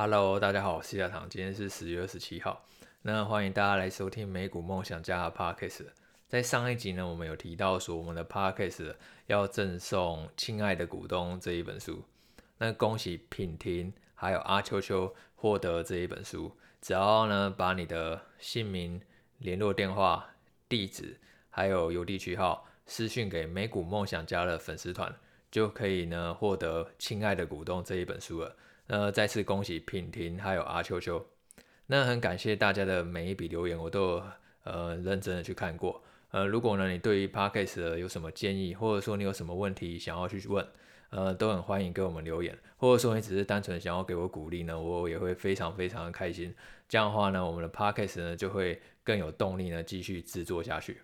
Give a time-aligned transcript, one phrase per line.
[0.00, 2.64] Hello，大家好，我是亚堂，今天是十月二十七号。
[3.02, 5.86] 那欢迎大家来收听美股梦想家的 Podcast。
[6.28, 8.94] 在上一集呢，我们有提到说我们的 Podcast
[9.26, 12.04] 要赠送《亲爱的股东》这一本书。
[12.58, 16.56] 那恭喜品婷还有阿秋秋获得这一本书。
[16.80, 19.02] 只要呢把你的姓名、
[19.38, 20.30] 联络电话、
[20.68, 21.18] 地址
[21.50, 25.12] 还有邮递区号私讯给美股梦想家的粉丝团，
[25.50, 28.54] 就可以呢获得《亲爱的股东》这一本书了。
[28.88, 31.24] 那再次恭喜品婷还有阿秋秋。
[31.86, 34.22] 那很感谢大家的每一笔留言，我都
[34.64, 36.02] 呃认真的去看过。
[36.30, 40.66] 呃，如果呢你对于 Podcast 有什么建议，或者说你有什么问题想要去问，
[41.10, 42.58] 呃，都很欢迎给我们留言。
[42.76, 46.54] 或者说你只是单纯想要给我鼓励呢，我也会非常非常的开心。
[46.88, 51.00] 这样的话呢，我们的 Podcast 呢就会更有动力呢继续制作下去。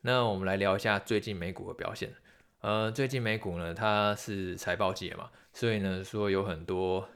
[0.00, 2.12] 那我们来聊一下最近美股的表现。
[2.60, 7.08] 呃，最近美股呢它是财报季嘛，所以呢说有很多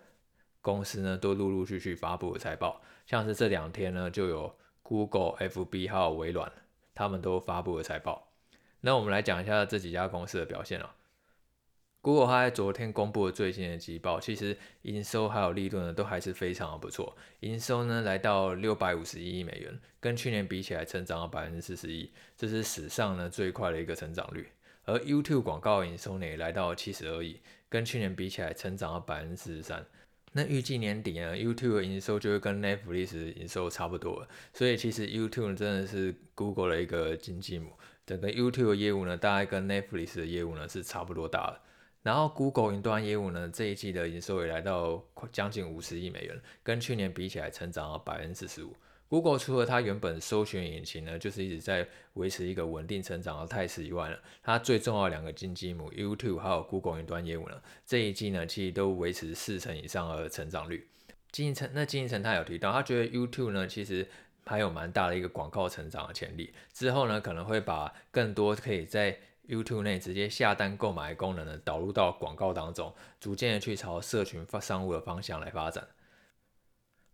[0.60, 6.50] 公司呢都陆陆续续发布了财报，像是这两天呢就有 Google、FB 还有微软。
[6.94, 8.28] 他们都发布了财报，
[8.82, 10.94] 那我们来讲一下这几家公司的表现啊。
[12.02, 17.16] Google 它在昨天公布了最新的季报，其实营收还有利润呢都还是非常的不错。
[17.40, 24.46] 营收呢来到六百五十一亿美元，跟去年比起来成长了百分之四十一，这是史上呢最快的一个成长率。
[24.84, 29.84] 而 YouTube 广告营收呢也来到七十二亿，跟去年比起来成长了百分之四十三。
[30.32, 37.70] 那预计年底呢，YouTube 的营收就会跟 Netflix 营收差不多了，所以其实 YouTube 真的是 Google 的一个金鸡母。
[38.06, 41.60] 整个 YouTube 的业务呢，大概跟 Netflix 的业务呢是差不多大的。
[42.02, 48.74] 然后 Google 云端业务呢，这一季的营收也来到将近五十亿美元，跟去年比起来成长了百分之四十五。
[49.12, 60.88] Google 除了它原本搜寻引擎呢，就是一直在维持一个稳定成长的态势以外呢，它最重要的两个金鸡母 YouTube 还有 Google 云端业务呢，这一季呢其实都维持四成以上的成长率。
[61.30, 64.08] 经营层那经营层他有提到，他觉得 YouTube 呢其实
[64.46, 72.90] 还有蛮大的一个广告成长的潜力，之后呢可能会把更多可以在 YouTube 内直接下单购买的功能呢导入到广告当中，
[73.20, 75.86] 逐渐的去朝社群发商务的方向来发展。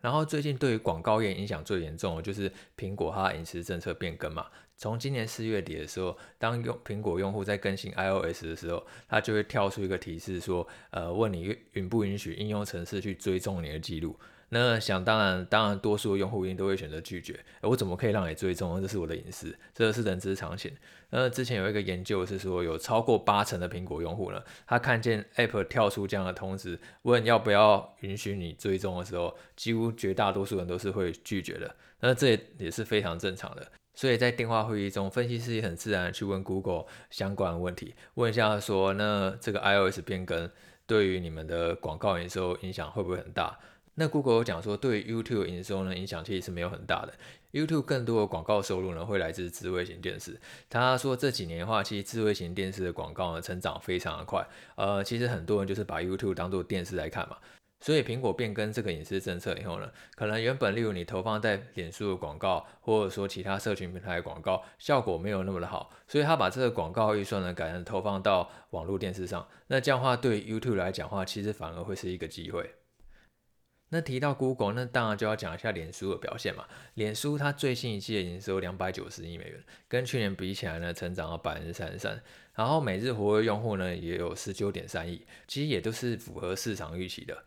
[0.01, 4.47] 然后最近对于广告业影响最严重的就是苹果它饮食政策变更嘛。
[4.79, 14.17] 从今年四月底的时候，当用苹果用户在更新 iOS 的时候，它就会跳出一个提示说，呃，问你允不允许应用程式去追踪你的记录。
[14.51, 17.39] 那想当然，当然多数用户一定都会选择拒绝。
[17.61, 18.81] 我怎么可以让你追踪？
[18.81, 20.73] 这是我的隐私，这是人之常情。
[21.11, 31.75] 那之前有一个研究是说，有超过八成的苹果用户呢，他看见 App 跳出这样的通知，问要不要允许你追踪的时候，几乎绝大多数人都是会拒绝的。
[32.01, 33.73] 那这也是非常正常的。
[33.99, 40.49] 所以在电话会议中，分析师也很自然去问 Google 相关的问题，问一下说，那这个 iOS 变更
[40.87, 43.59] 对于你们的广告营收影响会不会很大？
[43.97, 47.13] 那 Google 有讲说，对于 YouTube 营收呢，影响其实是没有很大的。
[47.51, 50.39] YouTube 更多的广告收入呢，会来自智慧型电视。
[50.71, 54.47] 他说这几年的话，其实智慧型电视的广告呢，成长非常的快。
[54.77, 57.37] 呃，其实很多人就是把 YouTube 当做电视来看嘛。
[57.81, 65.91] 所以苹果变更这个隐私政策以后呢，可能原本例如你投放在脸书的广告，或者说其他社群平台的广告，效果没有那么的好。
[66.09, 69.47] 所以他把这个广告预算呢，改成投放到网络电视上。
[69.69, 72.75] 那这样的话，对 YouTube 来讲话，其实反而会是一个机会。
[73.91, 76.67] 那提到 Google，那当然就要讲一下脸书的表现嘛。
[76.95, 82.21] 脸书它最新一季的营收两百九十亿美元，跟去年比起来呢，成长了百分之三十三。
[82.55, 87.45] 然后每日活跃用户呢，也有十九点三亿，其实也都是符合市场预期的。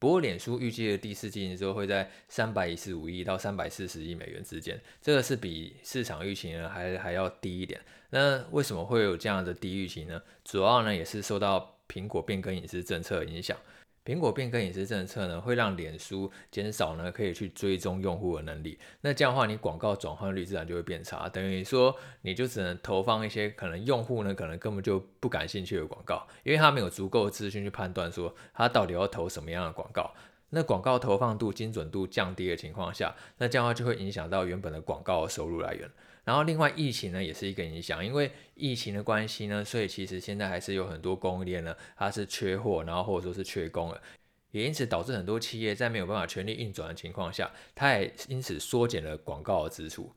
[0.00, 7.78] 不过脸书预计的第四季营收会在三百一十五亿到三百四十亿美元之间，这个是比市场预期呢还还要低一点。
[8.08, 10.20] 那为什么会有这样的低预期呢？
[10.42, 13.54] 主要呢也是受到苹果变更隐私政策影响。
[14.10, 18.76] 苹果变更隐私政策呢，会让脸书减少呢可以去追踪用户的能力。
[19.02, 30.12] 那这样的话，你广告转换率自然就会变差，等于说你就只能投放一些可能用户呢可能根本就不感兴趣的广告，因为他没有足够的资讯去判断说他到底要投什么样的广告。
[30.48, 35.88] 那广告投放度、精准度降低的情况下，那这样话就会影响到原本的广告收入来源。
[36.30, 44.00] 然后另外疫情呢也是一个影响，因为疫情的关系呢，所以其实现在还是有很多供应链呢，它是缺货，然后或者说是缺工了，
[44.52, 50.14] 也因此导致很多企业在没有办法全力运转的情况下，它也因此缩减了广告的支出。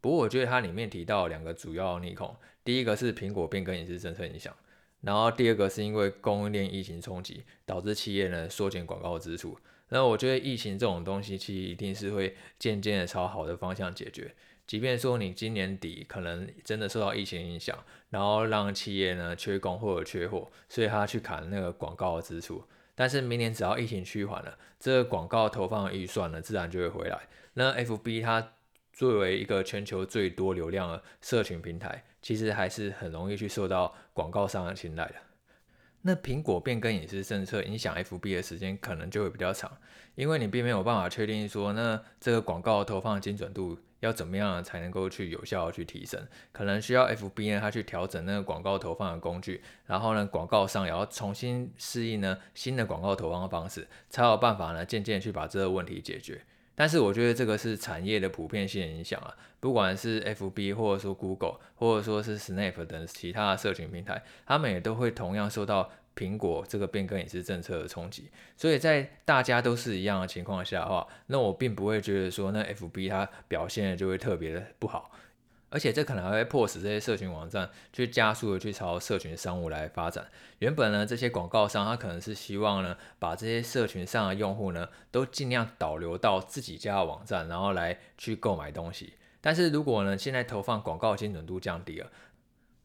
[0.00, 2.34] 不过我觉得它里面提到两个主要逆恐，
[2.64, 4.56] 第一个是苹果变更隐私政策影响，
[5.02, 9.58] 然后第二个是因为供应链疫情冲击，导致企业呢缩减广告支出。
[9.90, 14.34] 那我觉得疫情这种东西其实一定是会渐渐的朝好的方向解决。
[14.66, 17.76] 即便说你今年底可能真的受到疫情影响，
[18.10, 22.64] 然后让企业呢缺工或者缺货，所以他去砍那个广告的支出，
[22.94, 27.28] 但是明年只要疫情趋缓了，这个广告投放预算呢，自然就会回来。
[27.54, 28.52] 那 FB 它
[28.92, 35.14] 作为一个全球最多流量的社群平台，其实还是很容易去受到广告商的青睐的。
[36.02, 39.70] 那苹果变更隐私政策影响 FB 的时间可能就会比较长，
[40.14, 46.20] 因为你并没有办法确定说，那这个广告投放精准度要怎么样才能够去有效的去提升，
[46.50, 56.42] 可能需要 FB 呢，它去调整那个广告投放的工具，然后呢，广告商也要重新适应呢新的广告投放的方式，才有办法呢渐渐去把这个问题解决。
[56.74, 68.30] 但是我觉得这个是产业的普遍性影响啊，不管是 FB 或者说 Google 或者说是 Snap 等其他的社群平台，他们也都会同样受到苹果这个变更也是政策的冲击。
[68.56, 75.10] 所以在大家都是一样的情况下的话，那我并不会觉得说那 FB 它表现就会特别的不好。
[75.74, 80.26] 而且这可能还会迫使这些社群网站去加速的去朝社群商务来发展。
[80.58, 89.14] 原本呢，这些广告商他可能是希望呢，把这些社群上的用户呢，都尽量导流到自己家的网站，然后来去购买东西。
[89.40, 92.10] 但是如果呢，现在投放广告精准度降低了，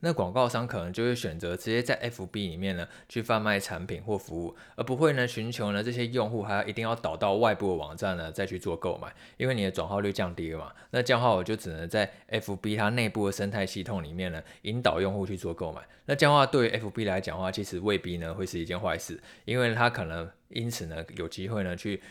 [0.02, 10.72] 那广告商可能就会选择直接在 FB 里面呢去贩卖产品或服务，而不会呢寻求呢这些用户还要一定要导到外部的网站呢再去做购买，因为你的转化率降低了嘛。
[10.92, 15.82] 那这样的话我就只能在 FB 它内部的生态系统里面呢引导用户去做购买。
[16.06, 22.02] 那这样的话对于 FB 来讲的话，其实未必呢会是一件坏事，因为它可能因此呢有机会呢去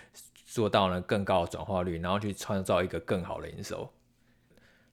[0.45, 3.89] 做到呢更高的转化率，然后去创造一个更好的营收。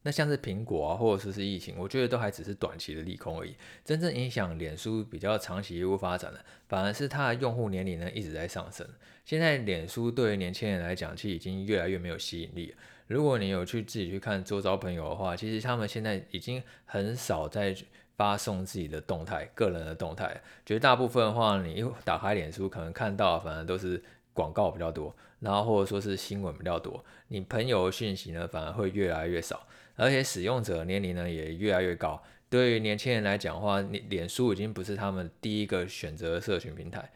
[0.03, 3.55] 那像是苹果啊，或者说是疫情，我觉得都还只是短期的利空而已。
[3.83, 8.85] 真正影响脸书比较长期业务发展的，反而是它的用户年龄呢一直在上升。
[9.23, 12.75] 现在脸书对于年轻人来讲，其实已经越来越没有吸引力。
[13.07, 17.75] 如果你有去自己去看周遭朋友的话，其实他们现在已经很少在
[18.17, 20.41] 发送自己的动态、个人的动态。
[20.65, 24.03] 绝大部分的话，你一打开脸书，可能看到反而都是
[24.33, 27.03] 广告比较多，然后或者说是新闻比较多。
[27.29, 29.65] 你朋友的讯息呢，反而会越来越少。
[29.95, 37.11] 而且使用者年龄呢也越来越高，对于年轻人来讲的话，脸脸书已经不是他们第一个选择的社群平台，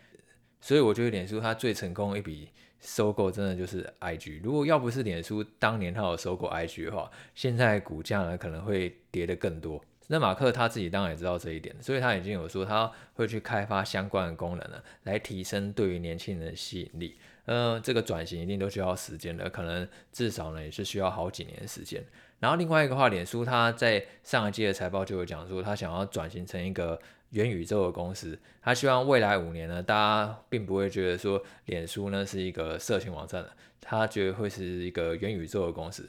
[0.61, 4.41] 所以我觉得脸书它最成功一笔收购真的就是 IG。
[4.43, 9.83] 如果要不是脸书当年他有收购 IG 的话，现在股价呢可能会跌得更多。
[10.09, 17.17] 那马克他自己当然也知道这一点，所以他已经有说他会去开发相关的功能呢，来提升对于年轻人的吸引力。
[17.47, 22.03] 嗯，这个转型一定都需要时间的，可能至少呢也是需要好几年时间。
[22.39, 26.99] 然后另外一个话，脸书它在上一季的财报就有讲说，它想要转型成一个
[27.29, 28.37] 元宇宙的公司。
[28.61, 36.07] 它希望未来五年呢，大家并不会觉得说脸书呢是一个色情网站的，它觉得会是一个元宇宙的公司。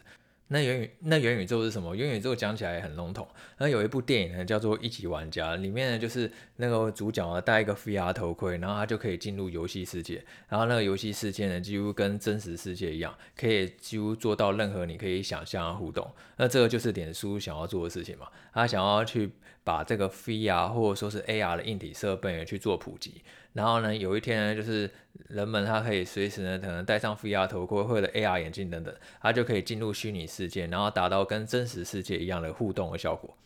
[0.48, 1.94] 那元宇那元宇宙是什么？
[1.94, 3.28] 元宇宙讲起来也很笼统。
[3.58, 10.24] 那有一部电影呢，叫做《一级玩家》，里面呢就是那个主角啊戴一个 VR 头盔，然后他就可以进入游戏世界。
[10.48, 16.10] 然后那个游戏世界呢，几乎跟真实世界一样，可以几乎做到任何你可以想象的互动。
[16.36, 18.26] 那这个就是脸书想要做的事情嘛？
[18.54, 19.30] 他想要去
[19.62, 23.22] 把这个 VR 或者说是 AR 的硬体设备去做普及。
[23.58, 24.88] 然后呢，有一天呢，就是
[25.26, 33.36] 人们他可以随时呢，可能戴上 VR 头盔或者 AR 眼镜等等，他就可以进入虚拟世界，然后达到跟真实世界一样的互动的效果。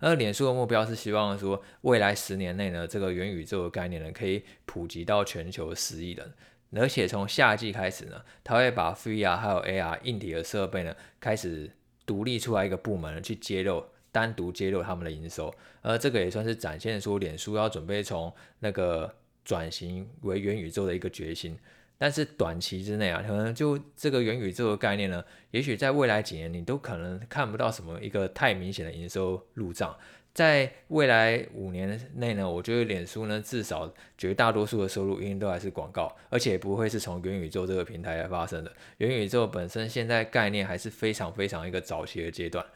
[0.00, 6.30] 而脸书的目标是希望说，未来十年内呢，这个元宇宙的概念呢，可以普及到全球十亿人，
[6.76, 11.70] 而且从夏季开始呢，他会把 VR 还有 AR 硬体的设备呢，开始
[12.04, 15.54] 独立出来一个部门去揭露，单独揭露他们的营收。
[15.80, 19.14] 而这个也算是展现说，脸书要准备从那个。
[19.44, 21.58] 转型为元宇宙的一个决心，
[21.98, 29.94] 但是短期之内啊，可能就这个元宇宙的概念呢，也许在未来几年你都可能看不到什么一个太明显的营收入账。
[30.32, 38.72] 在未来五年内呢，我觉得脸书呢，至少绝大多数的收入应该都还是广告，而且不会是从元宇宙这个平台来发生的。
[38.96, 42.66] 元宇宙本身现在概念还是非常非常一个早期的阶段，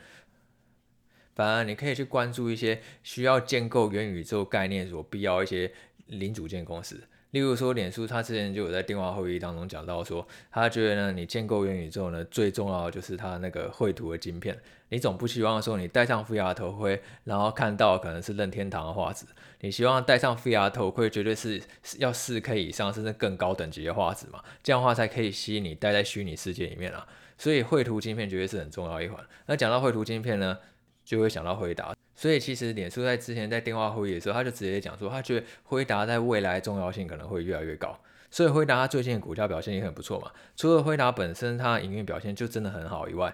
[1.34, 5.72] 反而你可以去关注一些需要建构元宇宙概念所必要一些。
[6.08, 7.00] 零组件公司，
[7.30, 14.58] 例如说脸书，他之前就有在电话会议当中讲到说，他觉得呢，你建构元宇宙呢，最重要的就是它那个绘图的晶片。
[14.90, 19.26] 你总不希望说你戴上 VR 头盔，然后看到可能是任天堂的画质，
[19.60, 21.62] 你希望戴上 VR 头盔绝对是
[21.98, 24.42] 要 4K 以上，甚至更高等级的画质嘛？
[24.62, 27.06] 这样的话才可以吸引你待在虚拟世界里面啊。
[27.36, 29.22] 所以绘图晶片绝对是很重要一环。
[29.44, 30.58] 那讲到绘图晶片呢，
[31.04, 31.94] 就会想到回答。
[32.18, 37.96] 所以其实脸书在之前在电话会议的时候，他就直接讲说，他觉得辉达在未来重要性可能会越来越高。
[38.28, 40.32] 所以辉达最近股价表现也很不错嘛。
[40.56, 43.32] 除了辉达本身它营运表现就真的很好以外，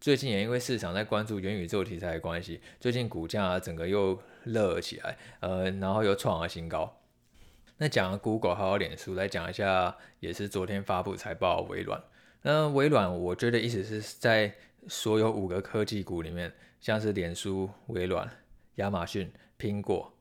[0.00, 7.00] 最近也因为市场在关注元宇宙题材的关系，最近股价整个又热了起来，呃，然后又创了新高。
[7.78, 12.00] 那讲了 Google 还有脸书，来讲一下也是昨天发布财报微软。
[12.42, 14.54] 那微软我觉得意思是在
[14.86, 18.30] 所有五个科技股里面，像是脸书、微软、
[18.76, 20.12] 亚马逊、苹果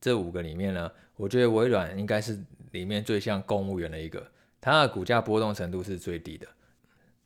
[0.00, 4.30] 这五个里面呢，我觉得微软应该是里面最像公务员的一个，
[4.60, 6.46] 它的股价波动程度是最低的。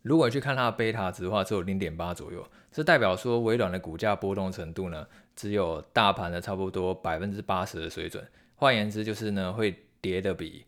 [0.03, 5.07] 如果去看它的贝塔值的话，只有零点八左右，这代表说微软的股价波动程度呢，
[5.37, 8.27] 只有大盘的差不多百分之八十的水准。
[8.55, 10.65] 换言之，就是呢会跌得比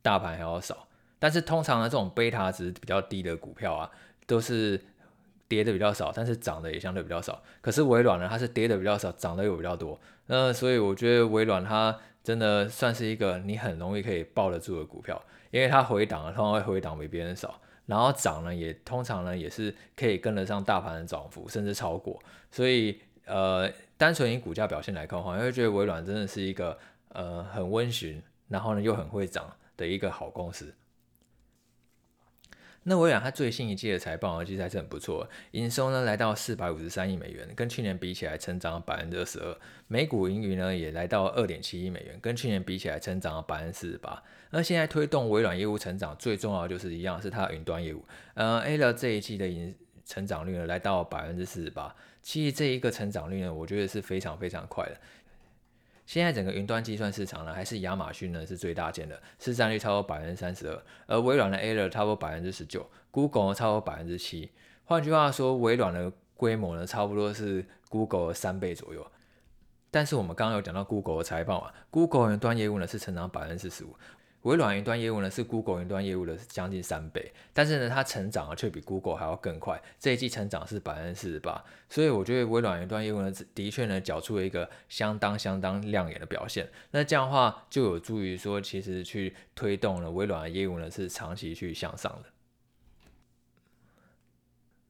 [0.00, 0.88] 大盘还要少。
[1.18, 3.90] 但是通常呢，这种贝塔值比较低的股票啊，
[4.26, 4.80] 都是
[5.48, 7.42] 跌的比较少，但是涨的也相对比较少。
[7.60, 9.98] 可是微软呢，它是跌的比较少，涨的又比较多。
[10.26, 17.60] 那所以我觉得微软它真的算是一个你很容易可以抱得住的股票，因为它回档通常会回档比别人少。
[17.86, 22.20] 然后涨呢，也通常呢也是可以跟得上大盘的涨幅，甚至超过。
[22.50, 26.76] 所以呃，单纯以股价表现来看的话，会觉得微软真的是一个
[27.10, 30.74] 呃很温驯，然后呢又很会涨的一个好公司。
[32.88, 39.56] 那微软它最新一季的财报呢，其实还是很不错，营收呢来到四百五十三亿美元，跟去年比起来成长了百分之二十二，
[39.88, 44.22] 每股盈余呢也来到二点七亿美元，跟去年比起来成长了百分之四十八。
[44.50, 49.74] 那现在推动微软业务成长最重要的就是一样是它的云端业务，呃，Azure 这一季的营
[50.04, 54.96] 成长率呢来到百分之四十八，其实这一个成长率呢，我觉得是非常非常快的。
[56.06, 64.50] 现在整个云端计算市场呢，还是亚马逊呢是最大件的，市占率超过百分之三十二，而微软的 Azure 差不多百分之十九，Google 超过百分之七。
[64.84, 69.04] 换句话说，微软的规模呢，差不多是 Google 的三倍左右。
[69.90, 73.96] 但是我们刚刚有讲到 Google 的财报啊，Google 云端业务呢是成长百分之四十五。
[74.46, 92.28] 微软云端业务呢是 Google 云端业务的将近三倍，但是呢它成长啊却比 Google 还要更快，这一季成长是百分之四十八，所以我觉得微软云端业务呢的确呢缴出了一个相当相当亮眼的表现，那这样的话就有助于说其实去推动了微软的业务呢是长期去向上的。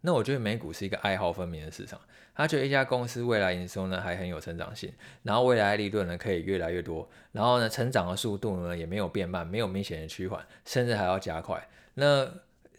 [0.07, 2.01] 那我觉得美股是一个爱好分明的市场，
[2.33, 4.93] 他觉得一家公司未来营收呢还很有成长性，
[5.25, 11.69] 然后未来利润呢可以越来越多，然后呢成长的速度呢也没有变慢，没有明显的趋缓，甚至还要加快。
[11.95, 12.25] 那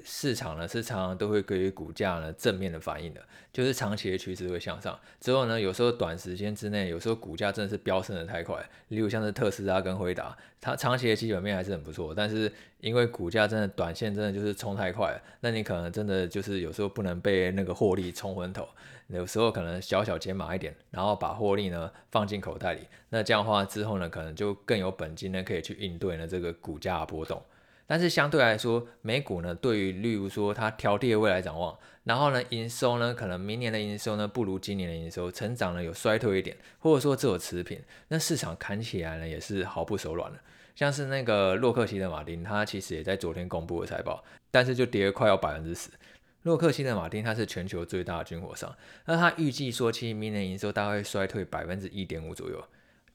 [0.04, 4.98] 市场呢是常常都会给予股价呢正面的反应的，就是长期的趋势会向上。
[5.20, 18.68] 之后呢，有时候短时间之内，有时候股价真的是飙升的太快，例如像是特斯拉跟辉达，它长期的基本面还是很不错，但是因为股价真的短线真的就是冲太快了，那你可能真的就是有时候不能被那个获利冲昏头，
[19.08, 27.42] 有时候可能小小减码一点，然后把获利呢放进口袋里，那这样的话之后呢，可能就更有本金呢可以去应对呢这个股价波动。
[27.88, 40.38] 但是相对来说，美股呢，对于例如说它调低的未来展望，然后呢，营收呢，可能明年的营收呢不如今年的营收，成长呢有衰退一点，或者说只有持平，那市场看起来呢也是毫不手软的。
[40.76, 45.90] 像是那个洛克希德马丁，它其实也在昨天公布了财报，但是就跌了快要百分之十。
[46.44, 48.76] 洛克希德马丁它是全球最大的军火商，
[49.06, 52.64] 那它预计说其实明年营收大概会衰退百分之一点五左右。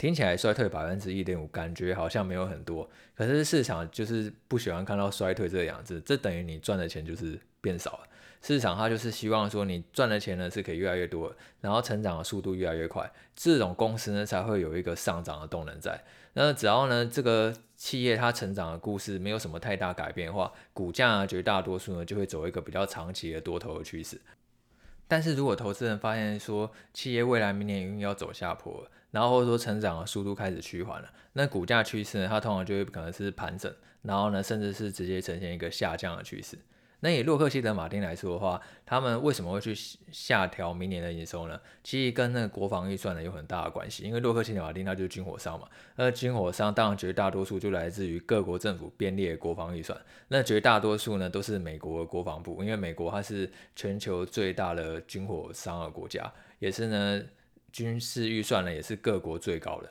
[0.02, 8.08] 听起来衰退百分之一点五，感觉好像没有很多，可是市场就是不喜欢看到衰退这个样子，这等于你赚的钱就是变少了。
[8.42, 16.02] 市场它就是希望说你赚的钱呢是可以越来越多，然后成长的速度越来越快，这种公司呢才会有一个上涨的动能在。
[16.32, 24.20] 那只要呢这个企业它成长的故事没有什么太大改变的话，股价绝大多数呢就会走一个比较长期的多头的趋势。
[25.06, 36.58] 但是如果投资人发现说企业未来明年营运要走下坡，然后或者说成长的速度开始趋缓了，那股价趋势呢，它通常就会可能是盘整，然后呢，甚至是直接呈现一个下降的趋势。
[37.00, 39.74] 那以洛克希德马丁来说的话，他们为什么会去
[40.12, 41.60] 下调明年的营收呢？
[41.82, 45.66] 其实跟那个国防预算呢有很大的关系，因为洛克希德马丁它就是军火商嘛，
[45.96, 57.22] 那军火商当然绝大多数就来自于各国政府编列的国防预算，那绝大多数呢都是美国的国防部，因为美国它是全球最大的军火商的国家，也是呢。
[57.72, 59.90] 军事预算呢也是各国最高的。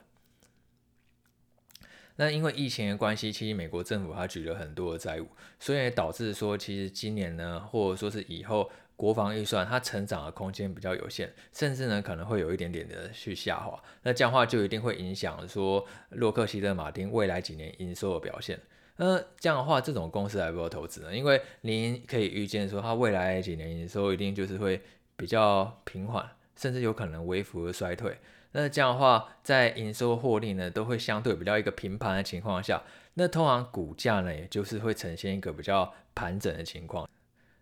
[2.17, 5.27] 那因为疫情的关系，其实美国政府它举了很多的债务，
[5.59, 13.81] 所以导致说，其实今年呢，或者说是以后国防预算它成长的空间比较有限，甚至呢可能会有一点点的去下滑。
[14.03, 18.59] 那这样的话就一定会影响说洛克希德马丁未来几年营收的表现。
[18.97, 21.15] 那这样的话，这种公司还不要投资呢？
[21.15, 24.79] 因为您可以预见说，它未来几年营收一定就是会
[25.15, 26.29] 比较平缓。
[26.61, 28.19] 甚至有可能微幅的衰退，
[28.51, 32.83] 那这样的话，在营收获利呢都会相对比较一个平盘的情况下，
[33.15, 37.09] 那通常股价呢也就是会呈现一个比较盘整的情况。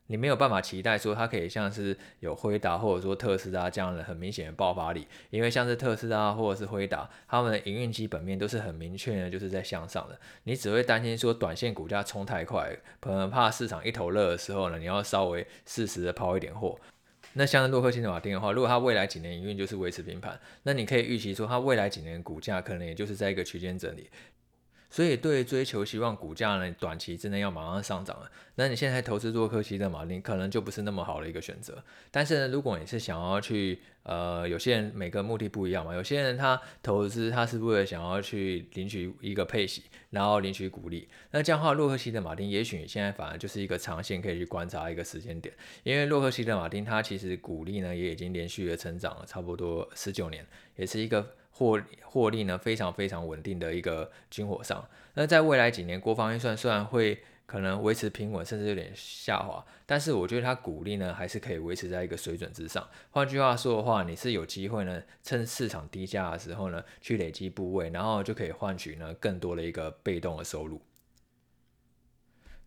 [0.08, 10.20] 你没有办法期待说它可以像是有辉达或者说特斯拉这样的很明显的爆发力，因为像是特斯拉或者是辉达，他们的营运基本面都是很明确的，就是在向上的。
[10.44, 16.78] 你只会担心说短线股价冲太快，可能怕市场一头热的时候呢，你要稍微适时的抛一点货。
[17.34, 24.10] 那像洛克希德马丁的话，如果它未来几年营运就是维持平盘，那你可以预期说它未来几年股价可能也就是在一个区间整理。
[24.90, 31.84] 所以，对追求希望股价呢短期之内要马上上涨了，那你现在投资洛克希德马丁可能就不是那么好的一个选择。
[32.10, 41.08] 但是呢，如果你是想要去，呃，有些人每个目的不一样嘛，有些人他投资他是为了想要去领取一个配息，然后领取股利。
[41.30, 45.54] 那这样的话，洛克希德马丁也许你现在反而就是一个长线可以去观察一个时间点，
[45.84, 50.44] 因为洛克希德马丁它其实股利呢也已经连续的成长了差不多十九年，
[50.78, 51.36] 也是一个。
[51.60, 54.88] 获获利呢非常非常稳定的一个军火商。
[55.16, 62.88] 那在未来几年，国防预算虽然会可能维持平稳，甚至有点下滑，但是我觉得它鼓励呢还是可以维持在一个水准之上。
[63.12, 70.80] 换句话说的话，你是有机会呢趁市场低价的时候呢去累积部位，然后就可以换取呢更多的一个被动的收入。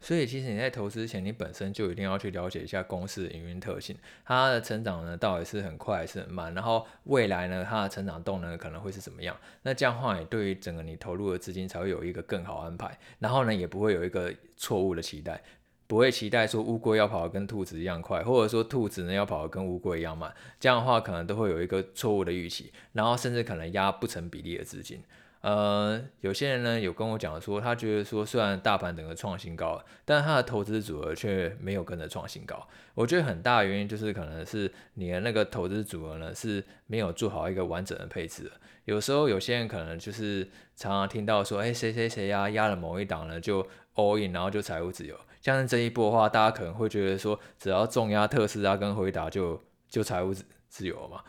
[0.02, 9.36] 所以，其实你在投资前，你本身就一定要去了解一下公司的营运特性，它的成长呢到底是很快还是很慢，然后未来呢它的成长动能可能会是怎么样？
[9.62, 15.40] 那这样的话，也对于整个你投入的资金才会有一个更好安排，然后呢也不会有一个错误的期待，
[15.86, 25.00] 不会期待说乌龟要跑得跟兔子一样快，或者说兔子呢要跑得跟乌龟一样慢，这样的话可能都会有一个错误的预期，然后甚至可能压不成比例的资金。
[25.42, 32.66] 呃，有些人呢有跟我讲说，他觉得说虽然大盘整个创新高，但他的投资组合却没有跟着创新高。
[32.94, 38.50] 我觉得很大的原因就是可能是你的那个投资组合呢是没有做好一个完整的配置。
[38.84, 45.18] 有时候有些人可能就是常常听到说，哎，谁谁谁呀压了某一档呢就 all in，然后就财务自由。
[45.40, 51.20] 像是这一波的话，大家可能会觉得说，只要重压特斯拉跟辉达就就财务自自由嘛。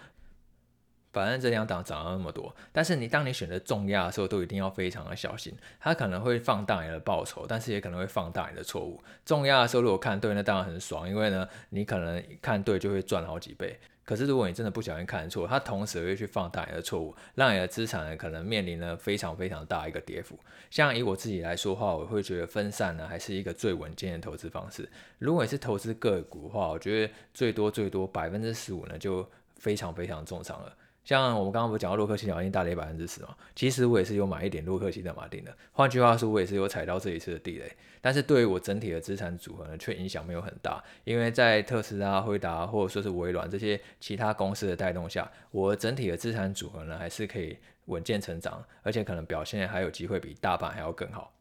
[1.13, 8.99] 反正这两档涨了那么多，但是你当你选择重压的时候，都一定要非常的小心，它可能会放大你的报酬，但是也可能会放大你的错误。
[9.23, 13.79] 重压的时候如果看对，那当然很爽，因为呢，你可能看对就会赚好几倍。
[14.05, 20.37] 可是如果你真的不小心看错，它同时会去放大你的错误，让你的资产呢可能面临了非常非常大一个跌幅。
[20.69, 24.89] 像以我自己来说话，我会觉得分散呢还是一个最稳健的投资方式。
[25.19, 30.75] 如果你是投资个股的话，我觉得最多最多百分之十五呢就非常非常正常了。
[31.03, 33.35] 像我们刚刚不是讲到洛克希德马丁大跌百分之十嘛？
[33.55, 35.55] 其实我也是有买一点洛克希德马丁的。
[35.73, 37.69] 换句话说，我也是有踩到这一次的地雷。
[37.99, 40.81] 但是对于我整体的资产组合呢，却影响没有很大。
[41.03, 51.33] 因为在特斯拉、辉达或者说是微软这些其他公司的带动下，我整体的资产组合呢还是可以稳健成长，而且可能表现还有机会比大盘还要更好。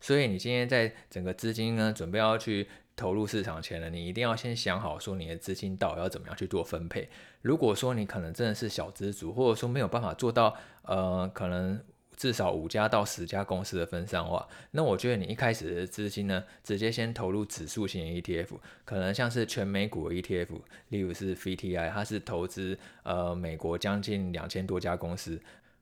[0.00, 2.66] 所以你今天在整个资金呢准备要去
[2.96, 7.08] 投入市场前呢，你一定要先想好，说你的资金到底要怎么样去做分配。
[7.42, 11.80] 如果说你可能真的是小资族，或者说没有办法做到，呃，可能
[12.14, 18.48] 至少五家到十家公司的分散化，那我觉得你一开始的资金呢，直接先投入指数型的 ETF，
[18.84, 20.48] 可能像是全美股 ETF，
[20.88, 25.40] 例如是 VTI，它是投资呃美国将近两千多家公司。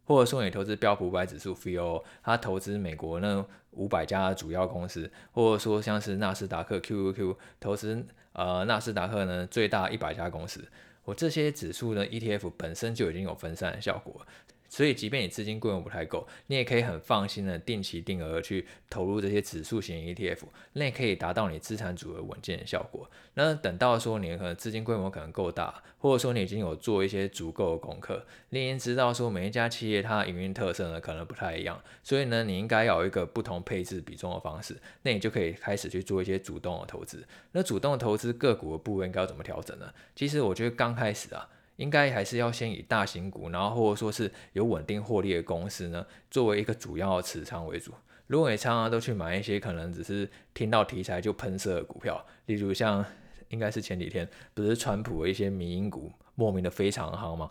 [0.09, 10.66] 或者说你投资标普五百指数 f e o 它投资美国那五百家主要公司，或者说像是纳斯达克 QQQ 投资呃纳斯达克呢最大一百家公司，
[11.05, 14.27] 我这些指数呢 ETF 本身就已经有分散的效果。
[14.68, 20.40] 所以，即便你资金规模不太够，你也可以很放心的定期定额去投入这些指数型 ETF，
[20.74, 23.11] 那也可以达到你资产组合稳健的效果。
[23.35, 37.26] 那等到说你可能资金规模可能够大，或者说你已经有做一些足够的功课，你已经知道说每一家企业它的营运特色呢可能不太一样，所以呢你应该要有一个不同配置比重的方式，那你就可以开始去做一些主动的投资。
[37.52, 39.92] 那主动的投资个股的部位应该要怎么调整呢？
[40.14, 41.48] 其实我觉得刚开始啊。
[41.79, 47.93] 应该还是要先以大型股，然后或者说是有稳定获利的公司呢，作为一个主要的持仓为主。
[48.27, 53.05] 如果你常常都去买一些可能只是听到题材就喷射的股票，例如像
[53.49, 57.49] 应该是前几天不是川普的一些民营股，莫名的非常夯嘛？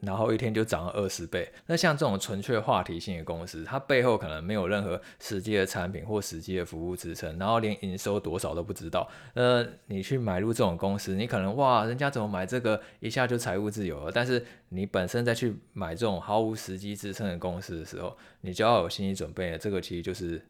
[0.00, 1.50] 然后一天就涨了二十倍。
[1.66, 9.08] 那像这种纯粹话题性的公司，它背后可能没有任何实际的产品或实际的服务支撑，然后连营收多少都不知道。
[9.34, 14.12] 那你去买入这种公司，你可能哇，人家怎么买这个一下就财务自由了？
[14.12, 19.58] 但是你本身再去买这种毫无实际支撑的公司的时候，你就要有心理准备了。
[19.58, 20.44] 这个其实就是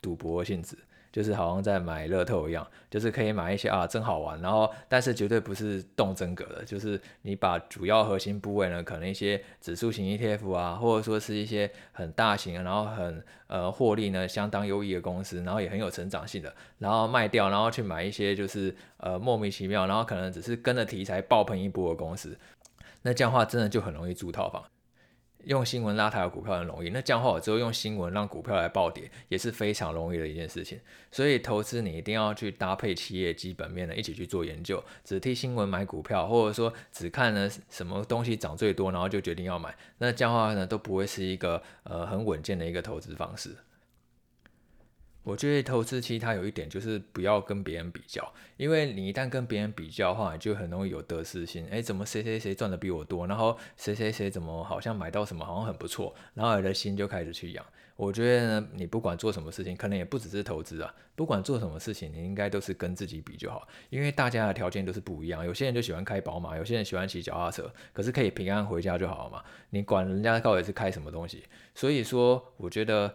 [0.00, 0.76] 赌博性质。
[1.10, 4.40] 就是好像在买乐透一样，就是可以买一些啊，真好玩。
[4.40, 22.38] 然后，但是绝对不是动真格的，就是你把主要核心部位呢，可能一些指数型 ETF 啊，或者说是一些很大型，然后很呃获利呢相当优异的公司，然后也很有成长性的，然后卖掉，然后去买一些就是呃莫名其妙，然后可能只是跟着题材爆棚一波的公司，
[23.02, 24.62] 那这样的话真的就很容易住套房。
[25.48, 30.78] 用新闻拉抬的股票很容易，那这样的话，我之后用新闻让股票来暴跌也是非常容易的一件事情。
[31.10, 43.56] 所以投资你一定要去搭配企业基本面的一起去做研究，只听新闻买股票，或者说只看呢什么东西涨最多，然后就决定要买，那这样的话呢都不会是一个呃很稳健的一个投资方式。
[45.28, 51.66] 我觉得投资其实它有一点就是不要跟别人比较，因为你一旦跟别人比较的话，就很容易有得失心。
[51.66, 53.26] 诶，怎么谁谁谁赚的比我多？
[53.26, 57.62] 然后谁谁谁怎么好像买到什么好像很不错，然后你的心就开始去痒。
[57.96, 65.44] 我觉得呢，你不管做什么事情，可能也不只是投资啊，不管做什么事情，你应该都是跟自己比就好，因为大家的条件都是不一样。
[65.44, 69.44] 有些人就喜欢开宝马，有些人喜欢骑脚踏车，可是可以平安回家就好了嘛。
[69.68, 71.44] 你管人家到底是开什么东西？
[71.74, 73.14] 所以说，我觉得。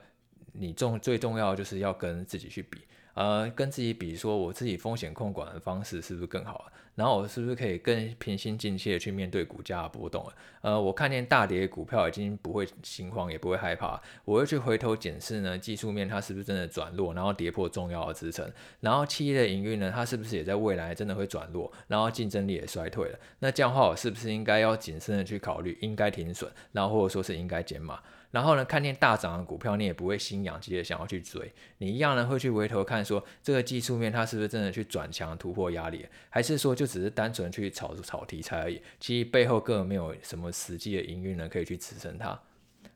[0.53, 2.79] 你重最重要就是要跟自己去比，
[3.13, 6.71] 呃，跟自己比，说我自己风险控管的方式是不是更好？
[6.95, 10.31] 然后我是不是可以更平心静气的去面对股价的波动？
[10.61, 18.47] 呃，我看见大跌股票已经不会心慌，也不会害怕，我会去回头检视呢，技术面它是不是真的转弱，然后跌破重要的支撑，
[18.79, 23.17] 然后企业的营运呢，它是不是也在未来真的会转弱，然后竞争力也衰退了？
[23.39, 27.99] 那这样的话，我是不是应该要谨慎的去考虑，应该停损，然后或者说是应该减码？
[28.33, 38.81] 然后呢，看见大涨的股票，你也不会心痒急的想要去追，你一样呢会去回头看说，这个技术面它是不是真的去转强突破压力，还是说就只是单纯去炒炒题材而已？
[38.99, 42.41] 其实背后根本没有什么实际的营运呢可以去支撑它。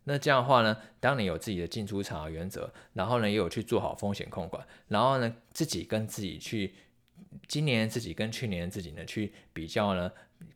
[0.06, 6.74] 那这样的话呢，当你有自己的进出场的原则，然后呢也有去做好风险控管，然后呢自己跟自己去，
[7.48, 10.12] 今年自己跟去年自己呢去比较呢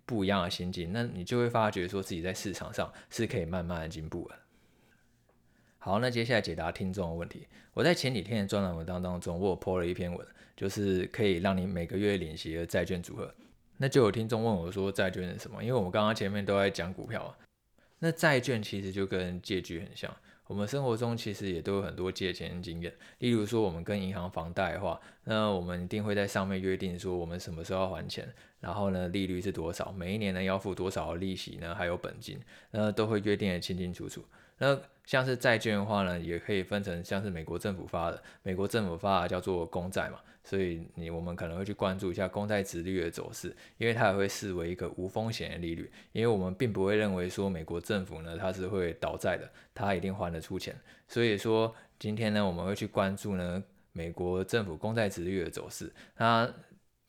[0.07, 4.40] 不一样的心境，那你就会发觉说自己在市场上是可以慢慢的进步的。
[5.83, 7.47] 好，那接下来解答听众的问题。
[7.73, 13.33] 我在前几天的专栏文章当中，我泼了一篇文，就是可以让你每个月领息的债券组合。
[13.77, 15.63] 那就有听众问我说，债券是什么？
[15.63, 17.35] 因为我们刚刚前面都在讲股票，
[17.97, 20.15] 那债券其实就跟借据很像。
[20.45, 32.39] 我们生活中其实也都有很多借钱经验，例如说我们跟银行房贷的话，那我们一定会在上面约定说我们什么时候要还钱，然后呢利率是多少，每一年呢要付多少利息呢，还有本金，
[32.69, 34.23] 那都会约定得清清楚楚。
[34.62, 56.47] 那像是债券的话呢，也可以分成像是美国政府发的，美国政府发的叫做公债嘛，所以你我们可能会去关注一下公债殖率的走势，因为它也会视为一个无风险的利率，因为我们并不会认为说美国政府呢它是会倒债的，它一定还得出钱，所以说今天呢我们会去关注呢美国政府公债殖率的走势，它。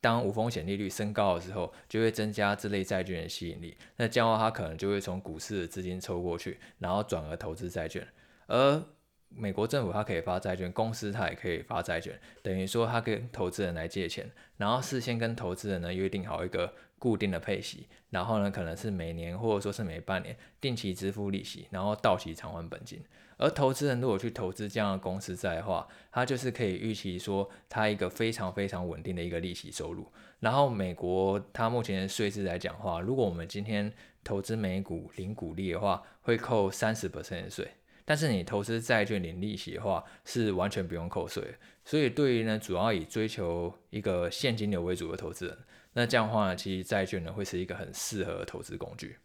[0.02, 3.78] 当无风险利率升高的时候，就会增加这类债券的吸引力。
[3.96, 8.06] 那这样的话，它可能就会从股市的资金抽过去，然后转而投资债券。
[8.48, 8.82] 而
[9.28, 23.00] 美国政府它可以发债券，公司它也可以发债券，等于说它跟投资人来借钱，然后事先跟投资人呢约定好一个固定的配息，然后呢可能是每年或者说是每半年定期支付利息，然后到期偿还本金。
[23.36, 30.06] 而投资人如果去投资这样的公司债的话，他就是可以预期说，他一个非常非常稳定的一个利息收入。
[30.40, 33.92] 然后美国它目前的税制来讲的话，如果我们今天
[34.24, 37.68] 投资美股领股利的话，会扣三十 percent 的税。
[38.04, 41.54] 但是你投资债券领利息的话，是完全不用扣税。
[41.84, 45.56] 所以对于呢，主要以追求一个现金流为主的投资人，
[45.92, 49.16] 那这样的话呢，其实债券呢会是一个很适合投资工具。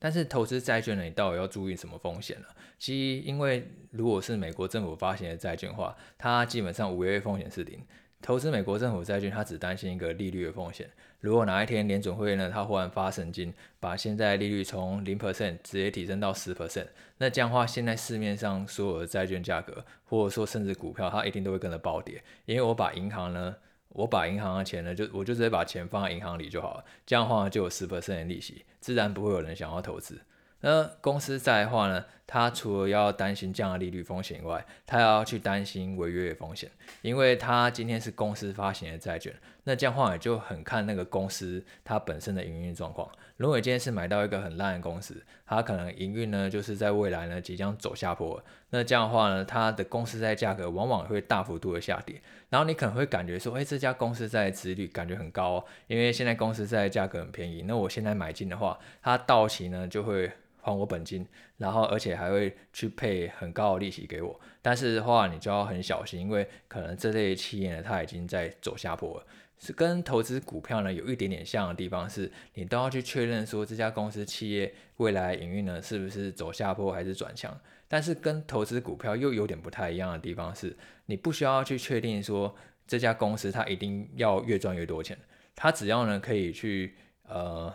[0.00, 2.46] 但是投资债券呢，你到底要注意什么风险呢？
[2.78, 7.78] 其实，因为如果是美国政府发行的债券的话，它基本上违约风险是零。
[8.22, 10.88] 投资美国政府债券，它只担心一个利率的风险。
[11.20, 16.86] 如果哪一天联准会呢，它忽然发神经，把现在利率从零 percent 直接提升到十 percent，
[17.18, 22.22] 那这样的话，现在市面上所有的债券价格，或者说甚至股票，它一定都会跟着暴跌。
[22.46, 23.54] 因为我把银行呢。
[23.90, 30.20] 我把银行的钱呢，就我就直接把钱放在银行里就好了，这样的话就有十 percent 的利息，自然不会有人想要投资。
[30.60, 36.70] 那公司债的话呢，他除了要担心这样的利率风险以外，它要去担心违约风险，
[37.02, 43.10] 因为他今天是公司发行的债券，那这样的话也就很看那个公司它本身的营运状况。
[43.36, 60.30] 如果今天是买到一个很烂的公司，它可能营运呢就是在未来呢即将走下坡，那这样的话呢，它的公司债价格往往会大幅度的下跌，然后你可能会感觉说，哎，这家公司债的殖利率感觉很高哦，因为现在公司债价格很便宜，那我现在买进的话，它到期呢就会。
[60.60, 64.38] 还我本金，然后而且还会去配很高的利息给我。
[64.62, 69.26] 但是的话，你就要很小心，因为可能这类企业呢，它已经在走下坡了。
[69.62, 77.54] 是跟投资股票呢有一点点像的地方，是你都要去确认说这家公司企业未来营运呢是不是走下坡还是转强。
[77.86, 80.74] 但是跟投资股票又有点不太一样的地方是，
[81.06, 82.54] 你不需要去确定说
[82.86, 85.18] 这家公司它一定要越赚越多钱，
[85.54, 86.94] 它只要呢可以去
[87.28, 87.74] 呃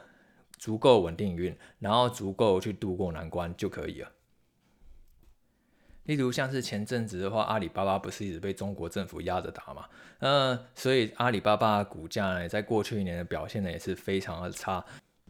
[0.65, 4.11] 足够稳定运，然后足够去度过难关就可以了。
[6.05, 9.85] 例如像是前阵子的话，阿里巴巴不是一直被中国政府压着打嘛？
[10.21, 14.83] 嗯，所以阿里巴巴的股价呢，在过去一年的表现呢也是非常的差。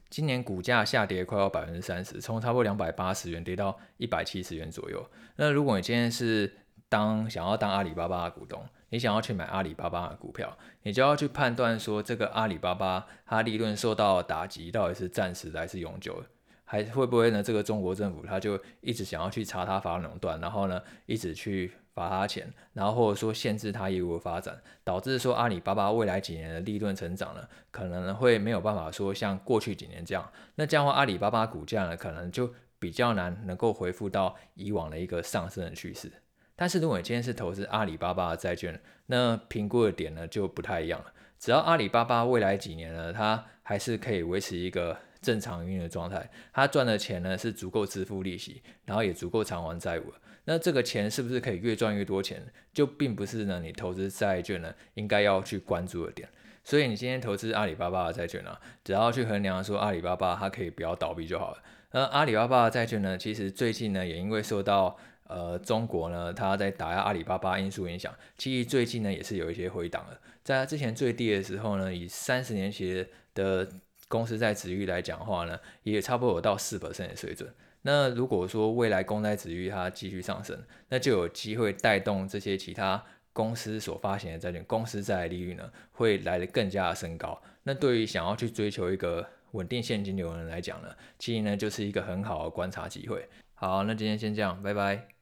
[0.09, 5.05] 今年股价下跌快要百分之三十，从差不多两百八十元跌到一百七十元左右。
[5.35, 6.49] 那如果你今天是
[6.87, 16.27] 当想要当阿里巴巴的股东，你想要去买阿里巴巴的股票，你就要去判断说，这个阿里巴巴它利润受到打击到底是暂时的还是永久的。
[16.63, 17.43] 还会不会呢？
[17.43, 30.31] 这个中国政府他就一直想要去查他法垄断，然后呢，一直去罚他钱，然后或者说限制他业务的发展，导致说阿里巴巴未来几年的利润成长呢，可能会没有办法说像过去几年这样。
[30.55, 36.09] 那这样的话，阿里巴巴股价呢，可能就比较难能够恢复到以往的一个上升的趋势。
[36.55, 41.13] 但是如果你今天是投资阿里巴巴的债券，那评估的点呢就不太一样了。
[41.37, 44.97] 只要阿里巴巴未来几年呢，它还是可以维持一个。
[45.21, 50.13] 正常运营的状态，它赚的钱呢是足够支付利息，然后也足够偿还债务。
[50.43, 56.29] 那这个钱是不是可以越赚越多钱，就并不是呢你投资债券呢应该要去关注的点。
[56.63, 61.63] 所以你今天投资阿里巴巴的债券呢，只要去衡量说阿里巴巴它可以不要倒闭就好了。
[61.93, 64.95] 那阿里巴巴的债券呢，其实最近呢也因为受到
[65.27, 70.19] 呃中国呢它在打压阿里巴巴因素影响，其实最近呢也是有一些回档了。
[70.43, 73.67] 在它之前最低的时候呢，以三十年期的
[74.07, 77.51] 公司债殖率来讲话呢，也差不多有到四 percent 的水准。
[77.81, 80.59] 那如果说未来公债殖率它继续上升，
[80.89, 87.41] 那就有机会带动这些其他公司所发行的债券公司债利率呢，会来得更加的升高。
[87.63, 93.27] 那对于想要去追求一个稳定现金流的人来讲呢，其实呢就是一个很好的观察机会。
[93.53, 95.07] 好，那今天先这样，拜拜。